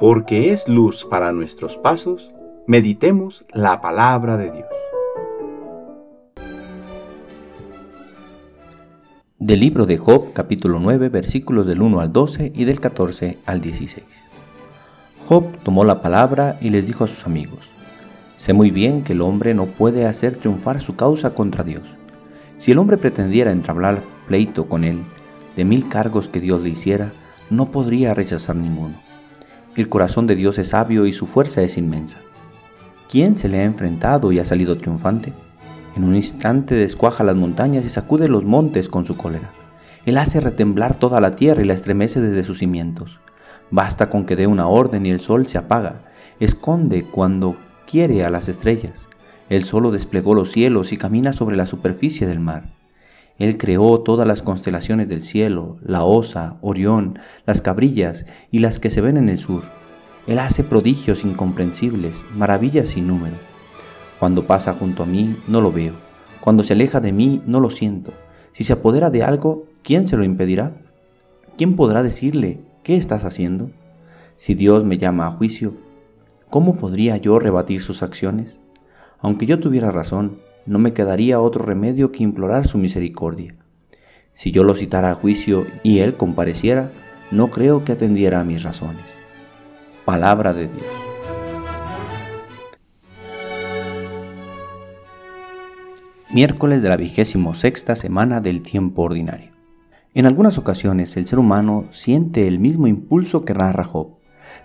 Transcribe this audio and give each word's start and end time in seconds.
porque 0.00 0.50
es 0.50 0.66
luz 0.66 1.04
para 1.04 1.30
nuestros 1.30 1.76
pasos, 1.76 2.30
meditemos 2.66 3.44
la 3.52 3.82
palabra 3.82 4.38
de 4.38 4.50
Dios. 4.50 4.66
Del 9.38 9.60
libro 9.60 9.84
de 9.84 9.98
Job, 9.98 10.32
capítulo 10.32 10.80
9, 10.80 11.10
versículos 11.10 11.66
del 11.66 11.82
1 11.82 12.00
al 12.00 12.14
12 12.14 12.50
y 12.54 12.64
del 12.64 12.80
14 12.80 13.40
al 13.44 13.60
16. 13.60 14.02
Job 15.28 15.58
tomó 15.62 15.84
la 15.84 16.00
palabra 16.00 16.56
y 16.62 16.70
les 16.70 16.86
dijo 16.86 17.04
a 17.04 17.08
sus 17.08 17.26
amigos, 17.26 17.68
Sé 18.38 18.54
muy 18.54 18.70
bien 18.70 19.02
que 19.04 19.12
el 19.12 19.20
hombre 19.20 19.52
no 19.52 19.66
puede 19.66 20.06
hacer 20.06 20.36
triunfar 20.36 20.80
su 20.80 20.96
causa 20.96 21.34
contra 21.34 21.62
Dios. 21.62 21.82
Si 22.56 22.72
el 22.72 22.78
hombre 22.78 22.96
pretendiera 22.96 23.52
entablar 23.52 24.02
pleito 24.26 24.66
con 24.66 24.84
él, 24.84 25.02
de 25.56 25.66
mil 25.66 25.90
cargos 25.90 26.28
que 26.28 26.40
Dios 26.40 26.62
le 26.62 26.70
hiciera, 26.70 27.12
no 27.50 27.70
podría 27.70 28.14
rechazar 28.14 28.56
ninguno. 28.56 29.09
El 29.76 29.88
corazón 29.88 30.26
de 30.26 30.34
Dios 30.34 30.58
es 30.58 30.68
sabio 30.68 31.06
y 31.06 31.12
su 31.12 31.28
fuerza 31.28 31.62
es 31.62 31.78
inmensa. 31.78 32.18
¿Quién 33.08 33.36
se 33.36 33.48
le 33.48 33.60
ha 33.60 33.64
enfrentado 33.64 34.32
y 34.32 34.40
ha 34.40 34.44
salido 34.44 34.76
triunfante? 34.76 35.32
En 35.94 36.02
un 36.02 36.16
instante 36.16 36.74
descuaja 36.74 37.22
las 37.22 37.36
montañas 37.36 37.84
y 37.84 37.88
sacude 37.88 38.28
los 38.28 38.44
montes 38.44 38.88
con 38.88 39.06
su 39.06 39.16
cólera. 39.16 39.52
Él 40.06 40.18
hace 40.18 40.40
retemblar 40.40 40.96
toda 40.96 41.20
la 41.20 41.36
tierra 41.36 41.62
y 41.62 41.66
la 41.66 41.74
estremece 41.74 42.20
desde 42.20 42.42
sus 42.42 42.58
cimientos. 42.58 43.20
Basta 43.70 44.10
con 44.10 44.26
que 44.26 44.34
dé 44.34 44.48
una 44.48 44.66
orden 44.66 45.06
y 45.06 45.10
el 45.10 45.20
sol 45.20 45.46
se 45.46 45.58
apaga. 45.58 46.02
Esconde 46.40 47.04
cuando 47.04 47.56
quiere 47.86 48.24
a 48.24 48.30
las 48.30 48.48
estrellas. 48.48 49.06
Él 49.48 49.64
solo 49.64 49.92
desplegó 49.92 50.34
los 50.34 50.50
cielos 50.50 50.92
y 50.92 50.96
camina 50.96 51.32
sobre 51.32 51.56
la 51.56 51.66
superficie 51.66 52.26
del 52.26 52.40
mar. 52.40 52.79
Él 53.40 53.56
creó 53.56 54.00
todas 54.00 54.28
las 54.28 54.42
constelaciones 54.42 55.08
del 55.08 55.22
cielo, 55.22 55.78
la 55.82 56.04
Osa, 56.04 56.58
Orión, 56.60 57.18
las 57.46 57.62
cabrillas 57.62 58.26
y 58.50 58.58
las 58.58 58.78
que 58.78 58.90
se 58.90 59.00
ven 59.00 59.16
en 59.16 59.30
el 59.30 59.38
sur. 59.38 59.62
Él 60.26 60.38
hace 60.38 60.62
prodigios 60.62 61.24
incomprensibles, 61.24 62.22
maravillas 62.36 62.90
sin 62.90 63.06
número. 63.06 63.36
Cuando 64.18 64.46
pasa 64.46 64.74
junto 64.74 65.04
a 65.04 65.06
mí, 65.06 65.36
no 65.48 65.62
lo 65.62 65.72
veo. 65.72 65.94
Cuando 66.42 66.62
se 66.62 66.74
aleja 66.74 67.00
de 67.00 67.12
mí, 67.12 67.42
no 67.46 67.60
lo 67.60 67.70
siento. 67.70 68.12
Si 68.52 68.62
se 68.62 68.74
apodera 68.74 69.08
de 69.08 69.22
algo, 69.22 69.64
¿quién 69.82 70.06
se 70.06 70.18
lo 70.18 70.24
impedirá? 70.24 70.74
¿Quién 71.56 71.76
podrá 71.76 72.02
decirle, 72.02 72.60
¿qué 72.82 72.96
estás 72.96 73.24
haciendo? 73.24 73.70
Si 74.36 74.52
Dios 74.52 74.84
me 74.84 74.98
llama 74.98 75.26
a 75.26 75.32
juicio, 75.32 75.72
¿cómo 76.50 76.76
podría 76.76 77.16
yo 77.16 77.38
rebatir 77.38 77.80
sus 77.80 78.02
acciones? 78.02 78.60
Aunque 79.18 79.46
yo 79.46 79.60
tuviera 79.60 79.90
razón, 79.90 80.40
no 80.70 80.78
me 80.78 80.92
quedaría 80.92 81.40
otro 81.40 81.64
remedio 81.64 82.12
que 82.12 82.22
implorar 82.22 82.68
su 82.68 82.78
misericordia. 82.78 83.56
Si 84.34 84.52
yo 84.52 84.62
lo 84.62 84.76
citara 84.76 85.10
a 85.10 85.16
juicio 85.16 85.66
y 85.82 85.98
él 85.98 86.16
compareciera, 86.16 86.92
no 87.32 87.50
creo 87.50 87.82
que 87.82 87.90
atendiera 87.90 88.38
a 88.38 88.44
mis 88.44 88.62
razones. 88.62 89.02
Palabra 90.04 90.54
de 90.54 90.68
Dios. 90.68 90.86
miércoles 96.32 96.80
de 96.80 96.88
la 96.88 96.96
vigésimo 96.96 97.56
sexta 97.56 97.96
semana 97.96 98.40
del 98.40 98.62
tiempo 98.62 99.02
ordinario. 99.02 99.50
En 100.14 100.26
algunas 100.26 100.58
ocasiones 100.58 101.16
el 101.16 101.26
ser 101.26 101.40
humano 101.40 101.86
siente 101.90 102.46
el 102.46 102.60
mismo 102.60 102.86
impulso 102.86 103.44
que 103.44 103.54
narra 103.54 103.82
Job, 103.82 104.18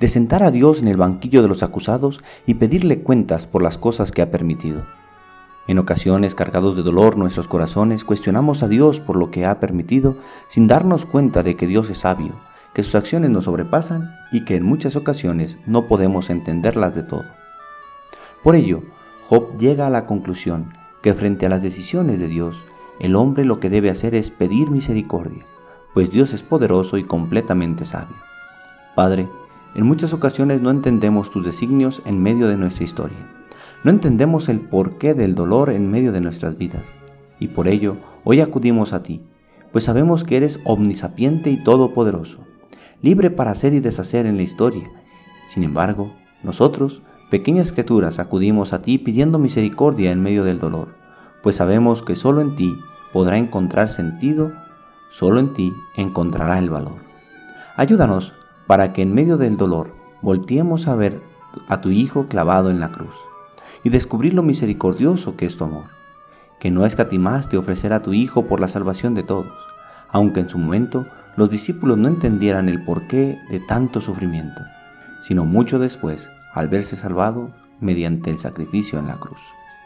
de 0.00 0.08
sentar 0.08 0.42
a 0.42 0.50
Dios 0.50 0.80
en 0.80 0.88
el 0.88 0.96
banquillo 0.96 1.42
de 1.42 1.48
los 1.48 1.62
acusados 1.62 2.22
y 2.46 2.54
pedirle 2.54 3.02
cuentas 3.02 3.46
por 3.46 3.62
las 3.62 3.76
cosas 3.76 4.10
que 4.10 4.22
ha 4.22 4.30
permitido. 4.30 4.86
En 5.66 5.78
ocasiones, 5.78 6.34
cargados 6.34 6.76
de 6.76 6.82
dolor 6.82 7.16
nuestros 7.16 7.46
corazones, 7.46 8.04
cuestionamos 8.04 8.62
a 8.62 8.68
Dios 8.68 9.00
por 9.00 9.16
lo 9.16 9.30
que 9.30 9.46
ha 9.46 9.60
permitido 9.60 10.16
sin 10.48 10.66
darnos 10.66 11.06
cuenta 11.06 11.42
de 11.42 11.56
que 11.56 11.66
Dios 11.66 11.90
es 11.90 11.98
sabio, 11.98 12.34
que 12.72 12.82
sus 12.82 12.94
acciones 12.94 13.30
nos 13.30 13.44
sobrepasan 13.44 14.10
y 14.32 14.44
que 14.44 14.56
en 14.56 14.64
muchas 14.64 14.96
ocasiones 14.96 15.58
no 15.66 15.86
podemos 15.86 16.30
entenderlas 16.30 16.94
de 16.94 17.02
todo. 17.02 17.24
Por 18.42 18.56
ello, 18.56 18.82
Job 19.28 19.58
llega 19.58 19.86
a 19.86 19.90
la 19.90 20.06
conclusión 20.06 20.72
que 21.02 21.14
frente 21.14 21.46
a 21.46 21.48
las 21.48 21.62
decisiones 21.62 22.18
de 22.20 22.28
Dios, 22.28 22.64
el 22.98 23.16
hombre 23.16 23.44
lo 23.44 23.60
que 23.60 23.70
debe 23.70 23.90
hacer 23.90 24.14
es 24.14 24.30
pedir 24.30 24.70
misericordia, 24.70 25.44
pues 25.94 26.10
Dios 26.10 26.32
es 26.32 26.42
poderoso 26.42 26.98
y 26.98 27.04
completamente 27.04 27.84
sabio. 27.84 28.16
Padre, 28.94 29.28
en 29.74 29.86
muchas 29.86 30.12
ocasiones 30.12 30.60
no 30.60 30.70
entendemos 30.70 31.30
tus 31.30 31.44
designios 31.44 32.02
en 32.04 32.22
medio 32.22 32.48
de 32.48 32.56
nuestra 32.56 32.84
historia. 32.84 33.39
No 33.84 33.90
entendemos 33.90 34.48
el 34.48 34.60
porqué 34.60 35.14
del 35.14 35.34
dolor 35.34 35.70
en 35.70 35.90
medio 35.90 36.12
de 36.12 36.20
nuestras 36.20 36.58
vidas. 36.58 36.84
Y 37.38 37.48
por 37.48 37.68
ello, 37.68 37.96
hoy 38.24 38.40
acudimos 38.40 38.92
a 38.92 39.02
ti, 39.02 39.22
pues 39.72 39.84
sabemos 39.84 40.24
que 40.24 40.36
eres 40.36 40.60
omnisapiente 40.64 41.50
y 41.50 41.62
todopoderoso, 41.62 42.40
libre 43.00 43.30
para 43.30 43.52
hacer 43.52 43.72
y 43.72 43.80
deshacer 43.80 44.26
en 44.26 44.36
la 44.36 44.42
historia. 44.42 44.90
Sin 45.46 45.64
embargo, 45.64 46.12
nosotros 46.42 47.02
Pequeñas 47.30 47.70
criaturas 47.70 48.18
acudimos 48.18 48.72
a 48.72 48.82
ti 48.82 48.98
pidiendo 48.98 49.38
misericordia 49.38 50.10
en 50.10 50.20
medio 50.20 50.42
del 50.42 50.58
dolor, 50.58 50.88
pues 51.44 51.54
sabemos 51.54 52.02
que 52.02 52.16
solo 52.16 52.40
en 52.40 52.56
ti 52.56 52.76
podrá 53.12 53.38
encontrar 53.38 53.88
sentido, 53.88 54.50
solo 55.10 55.38
en 55.38 55.54
ti 55.54 55.72
encontrará 55.96 56.58
el 56.58 56.70
valor. 56.70 56.96
Ayúdanos 57.76 58.34
para 58.66 58.92
que 58.92 59.02
en 59.02 59.14
medio 59.14 59.36
del 59.36 59.56
dolor 59.56 59.94
volteemos 60.22 60.88
a 60.88 60.96
ver 60.96 61.22
a 61.68 61.80
tu 61.80 61.90
Hijo 61.90 62.26
clavado 62.26 62.68
en 62.68 62.80
la 62.80 62.90
cruz 62.90 63.14
y 63.84 63.90
descubrir 63.90 64.34
lo 64.34 64.42
misericordioso 64.42 65.36
que 65.36 65.46
es 65.46 65.56
tu 65.56 65.64
amor, 65.64 65.86
que 66.58 66.70
no 66.70 66.86
escatimaste 66.86 67.56
ofrecer 67.56 67.92
a 67.92 68.02
tu 68.02 68.12
Hijo 68.12 68.46
por 68.46 68.60
la 68.60 68.68
salvación 68.68 69.14
de 69.14 69.22
todos, 69.22 69.66
aunque 70.08 70.40
en 70.40 70.48
su 70.48 70.58
momento 70.58 71.06
los 71.36 71.50
discípulos 71.50 71.96
no 71.98 72.08
entendieran 72.08 72.68
el 72.68 72.84
porqué 72.84 73.38
de 73.50 73.60
tanto 73.60 74.00
sufrimiento, 74.00 74.62
sino 75.20 75.44
mucho 75.44 75.78
después 75.78 76.30
al 76.52 76.68
verse 76.68 76.96
salvado 76.96 77.50
mediante 77.80 78.30
el 78.30 78.38
sacrificio 78.38 78.98
en 78.98 79.06
la 79.06 79.18
cruz. 79.18 79.40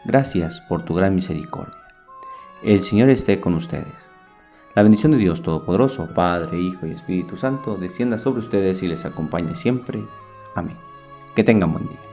Gracias 0.05 0.61
por 0.61 0.83
tu 0.83 0.93
gran 0.93 1.15
misericordia. 1.15 1.79
El 2.63 2.83
Señor 2.83 3.09
esté 3.09 3.39
con 3.39 3.53
ustedes. 3.53 4.09
La 4.75 4.83
bendición 4.83 5.13
de 5.13 5.17
Dios 5.17 5.41
Todopoderoso, 5.41 6.09
Padre, 6.13 6.59
Hijo 6.59 6.85
y 6.85 6.91
Espíritu 6.91 7.37
Santo, 7.37 7.77
descienda 7.77 8.17
sobre 8.17 8.41
ustedes 8.41 8.83
y 8.83 8.87
les 8.87 9.05
acompañe 9.05 9.55
siempre. 9.55 10.03
Amén. 10.53 10.77
Que 11.33 11.43
tengan 11.43 11.71
buen 11.71 11.87
día. 11.87 12.04